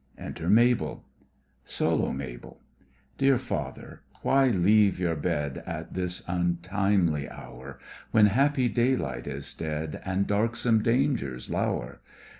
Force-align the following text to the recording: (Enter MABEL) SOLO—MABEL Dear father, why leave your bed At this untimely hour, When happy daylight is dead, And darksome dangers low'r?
(Enter 0.17 0.49
MABEL) 0.49 1.03
SOLO—MABEL 1.63 2.59
Dear 3.19 3.37
father, 3.37 4.01
why 4.23 4.47
leave 4.47 4.97
your 4.99 5.15
bed 5.15 5.61
At 5.67 5.93
this 5.93 6.23
untimely 6.27 7.29
hour, 7.29 7.77
When 8.09 8.25
happy 8.25 8.67
daylight 8.67 9.27
is 9.27 9.53
dead, 9.53 10.01
And 10.03 10.25
darksome 10.25 10.81
dangers 10.81 11.51
low'r? 11.51 11.99